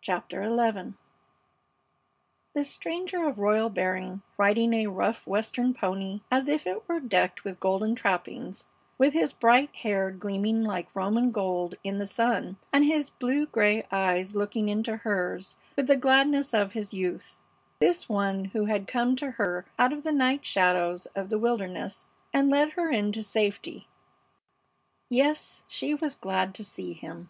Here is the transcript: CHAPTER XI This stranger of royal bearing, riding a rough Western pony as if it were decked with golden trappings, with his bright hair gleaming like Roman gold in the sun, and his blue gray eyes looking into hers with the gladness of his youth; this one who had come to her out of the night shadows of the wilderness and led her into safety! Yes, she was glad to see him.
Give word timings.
CHAPTER 0.00 0.42
XI 0.46 0.94
This 2.54 2.70
stranger 2.70 3.28
of 3.28 3.36
royal 3.38 3.68
bearing, 3.68 4.22
riding 4.38 4.72
a 4.72 4.86
rough 4.86 5.26
Western 5.26 5.74
pony 5.74 6.22
as 6.30 6.48
if 6.48 6.66
it 6.66 6.88
were 6.88 6.98
decked 6.98 7.44
with 7.44 7.60
golden 7.60 7.94
trappings, 7.94 8.64
with 8.96 9.12
his 9.12 9.34
bright 9.34 9.76
hair 9.76 10.10
gleaming 10.12 10.64
like 10.64 10.96
Roman 10.96 11.30
gold 11.30 11.74
in 11.84 11.98
the 11.98 12.06
sun, 12.06 12.56
and 12.72 12.86
his 12.86 13.10
blue 13.10 13.44
gray 13.44 13.86
eyes 13.92 14.34
looking 14.34 14.70
into 14.70 14.96
hers 14.96 15.58
with 15.76 15.88
the 15.88 15.94
gladness 15.96 16.54
of 16.54 16.72
his 16.72 16.94
youth; 16.94 17.38
this 17.80 18.08
one 18.08 18.46
who 18.46 18.64
had 18.64 18.86
come 18.86 19.14
to 19.16 19.32
her 19.32 19.66
out 19.78 19.92
of 19.92 20.04
the 20.04 20.12
night 20.12 20.42
shadows 20.46 21.04
of 21.14 21.28
the 21.28 21.38
wilderness 21.38 22.06
and 22.32 22.48
led 22.48 22.72
her 22.72 22.90
into 22.90 23.22
safety! 23.22 23.88
Yes, 25.10 25.64
she 25.68 25.92
was 25.94 26.14
glad 26.14 26.54
to 26.54 26.64
see 26.64 26.94
him. 26.94 27.28